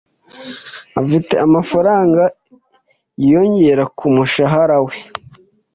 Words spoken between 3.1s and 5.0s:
yiyongera ku mushahara we.